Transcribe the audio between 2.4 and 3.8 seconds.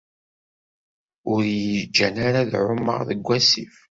ad ɛummeɣ deg asif.